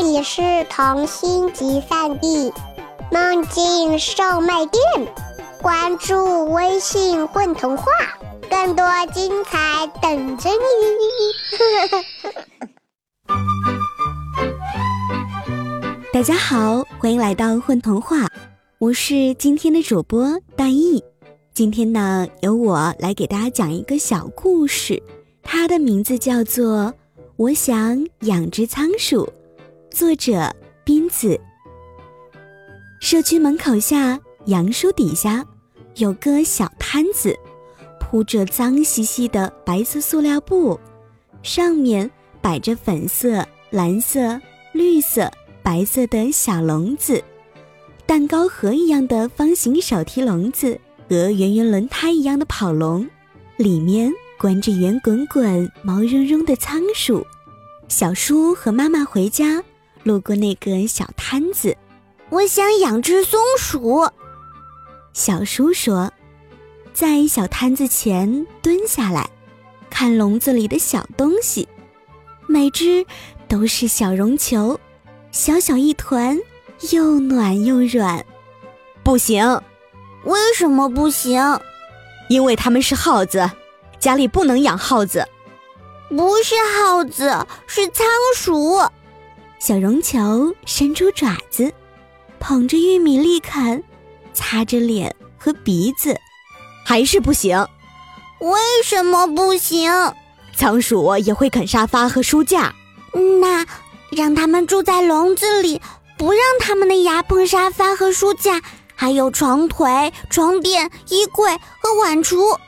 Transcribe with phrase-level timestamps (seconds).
[0.00, 0.40] 这里是
[0.70, 2.52] 童心集散地，
[3.10, 4.80] 梦境售卖店。
[5.60, 7.84] 关注微信“混童话”，
[8.48, 10.56] 更多精彩等着你。
[16.14, 18.28] 大家好，欢迎来到混童话，
[18.78, 21.02] 我是今天的主播大意。
[21.52, 25.02] 今天呢，由我来给大家讲一个小故事，
[25.42, 26.84] 它的名字叫做
[27.34, 29.26] 《我想养只仓鼠》，
[29.90, 30.54] 作者
[30.84, 31.38] 斌子。
[33.00, 35.44] 社区门口下杨树底下
[35.96, 37.36] 有个小摊子，
[37.98, 40.78] 铺着脏兮兮的白色塑料布，
[41.42, 44.40] 上面摆着粉色、蓝色、
[44.72, 45.30] 绿色、
[45.62, 47.22] 白色的小笼子，
[48.06, 50.78] 蛋糕盒一样的方形手提笼子。
[51.10, 53.08] 和圆圆轮胎一样的跑笼，
[53.56, 57.26] 里面关着圆滚滚、毛茸茸的仓鼠。
[57.88, 59.64] 小叔和妈妈回家，
[60.02, 61.76] 路过那个小摊子，
[62.30, 64.08] 我想养只松鼠。
[65.12, 66.12] 小叔说，
[66.92, 69.28] 在小摊子前蹲下来，
[69.90, 71.68] 看笼子里的小东西，
[72.46, 73.04] 每只
[73.48, 74.78] 都是小绒球，
[75.32, 76.38] 小小一团，
[76.92, 78.24] 又暖又软。
[79.02, 79.60] 不行。
[80.24, 81.40] 为什么不行？
[82.28, 83.50] 因为它们是耗子，
[83.98, 85.26] 家里不能养耗子。
[86.10, 88.80] 不是耗子，是仓鼠。
[89.58, 91.72] 小绒球伸出爪子，
[92.38, 93.82] 捧着玉米粒啃，
[94.32, 96.16] 擦着脸和鼻子，
[96.84, 97.66] 还是不行。
[98.38, 99.90] 为什么不行？
[100.54, 102.72] 仓鼠也会啃沙发和书架。
[103.40, 103.66] 那
[104.10, 105.80] 让他们住在笼子里，
[106.16, 108.62] 不让他们的牙碰沙发和书架。
[108.94, 112.58] 还有床腿、床垫、衣柜和碗橱。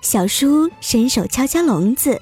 [0.00, 2.20] 小叔伸手敲敲笼子，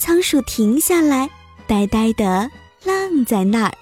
[0.00, 1.30] 仓鼠停下来，
[1.68, 2.50] 呆呆地
[2.84, 3.74] 愣在那儿，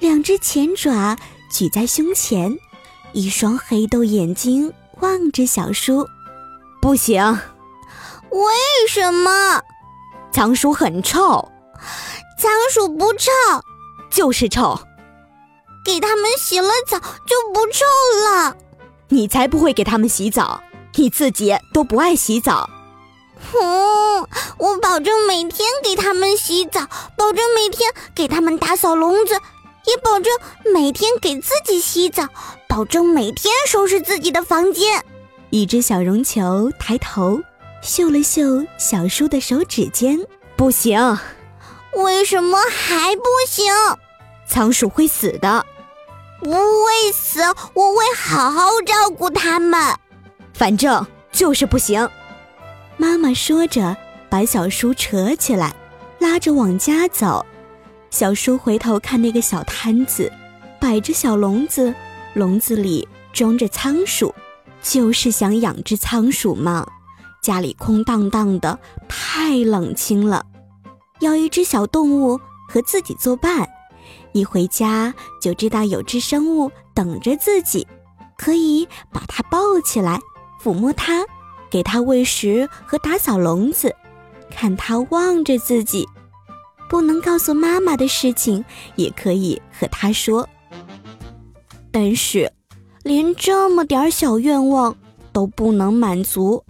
[0.00, 1.16] 两只前爪
[1.50, 2.58] 举在胸前，
[3.12, 6.06] 一双黑豆眼睛望着小叔。
[6.80, 7.22] 不行，
[8.30, 8.52] 为
[8.88, 9.60] 什么？
[10.30, 11.50] 仓鼠很臭。
[12.38, 13.30] 仓鼠不臭，
[14.10, 14.78] 就是臭。
[15.84, 17.84] 给他们洗了澡就不臭
[18.24, 18.56] 了。
[19.08, 20.62] 你才不会给他们洗澡，
[20.96, 22.68] 你自己都不爱洗澡。
[23.52, 24.28] 哼，
[24.58, 26.80] 我保证每天给他们洗澡，
[27.16, 29.34] 保证每天给他们打扫笼子，
[29.86, 30.32] 也保证
[30.72, 32.28] 每天给自己洗澡，
[32.68, 35.04] 保证每天收拾自己的房间。
[35.50, 37.40] 一只小绒球抬头
[37.82, 40.18] 嗅了嗅小叔的手指尖，
[40.56, 41.18] 不行。
[41.94, 43.64] 为什么还不行？
[44.46, 45.64] 仓鼠会死的。
[46.40, 47.40] 不会死，
[47.74, 49.80] 我会好好照顾它们。
[50.54, 52.08] 反正就是不行。
[52.98, 53.96] 妈妈说着，
[54.28, 55.72] 把小叔扯起来，
[56.18, 57.46] 拉着往家走。
[58.10, 60.30] 小叔回头看那个小摊子，
[60.80, 61.94] 摆着小笼子，
[62.34, 64.34] 笼子里装着仓鼠，
[64.82, 66.84] 就是想养只仓鼠嘛。
[67.40, 68.76] 家里空荡荡的，
[69.08, 70.44] 太冷清了，
[71.20, 72.38] 要一只小动物
[72.68, 73.68] 和自己作伴。
[74.32, 77.86] 一回家就知道有只生物等着自己，
[78.36, 80.18] 可以把它抱起来，
[80.62, 81.24] 抚摸它，
[81.70, 83.94] 给它喂食和打扫笼子，
[84.50, 86.06] 看它望着自己。
[86.88, 88.64] 不能告诉妈妈的事情，
[88.96, 90.48] 也可以和它说。
[91.90, 92.52] 但是，
[93.02, 94.96] 连这么点小愿望
[95.32, 96.64] 都不能满足，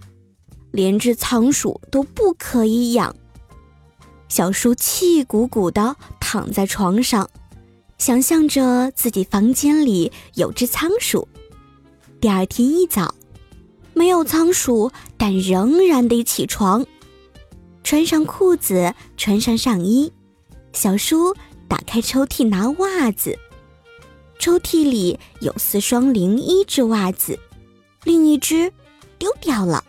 [0.71, 3.15] 连只仓鼠都不可以养。
[4.27, 7.29] 小叔气鼓鼓地躺在床上。
[7.97, 11.27] 想象着自己房间里有只仓鼠。
[12.21, 13.13] 第二天一早，
[13.99, 16.85] 没有仓鼠，但仍然得起床，
[17.83, 20.09] 穿上裤子，穿上上衣。
[20.71, 21.35] 小叔
[21.67, 23.37] 打开抽屉拿袜子，
[24.39, 27.37] 抽屉里有四双零一只袜子，
[28.05, 28.71] 另一只
[29.17, 29.83] 丢掉了。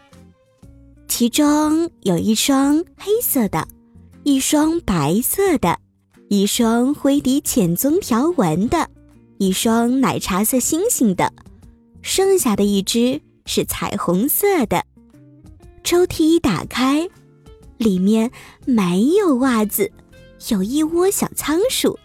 [1.06, 3.68] 其中有一双黑色的，
[4.24, 5.78] 一双白色的。
[6.28, 8.90] 一双灰底浅棕条纹的，
[9.38, 11.32] 一双奶茶色星星的，
[12.02, 13.20] 剩下的一只
[13.52, 14.84] 是彩虹色的。
[15.82, 17.08] 抽屉一打开，
[17.78, 18.30] 里面
[18.64, 19.90] 没有袜子，
[20.50, 21.98] 有一窝小仓鼠，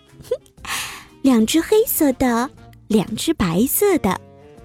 [1.22, 2.50] 两只黑色的，
[2.88, 4.20] 两只白色的，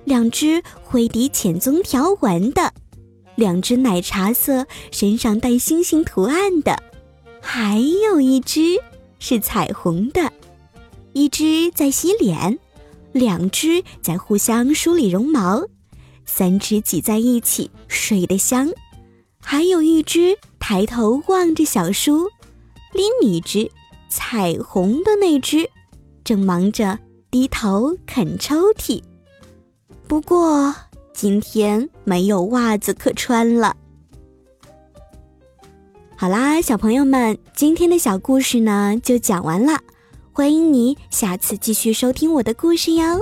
[0.05, 2.73] 两只灰底浅棕条纹的，
[3.35, 6.83] 两只奶茶色身上带星星图案的，
[7.43, 8.81] 还有一只。
[9.19, 10.33] 是彩虹的，
[11.13, 12.59] 一只在洗脸，
[13.13, 15.63] 两只在互相梳理绒毛，
[16.33, 18.71] 三只挤在一起睡得香，
[19.43, 22.31] 还有一只抬头望着小叔，
[22.93, 23.69] 另一只
[24.09, 25.69] 彩虹的那只，
[26.23, 26.97] 正忙着
[27.33, 29.03] 低头啃抽屉。
[30.07, 30.73] 不过
[31.13, 33.77] 今天没有袜子可穿了。
[36.17, 39.81] 好啦，小朋友们，今天的小故事呢就讲完了。
[40.33, 43.21] 欢迎你下次继续收听我的故事哟。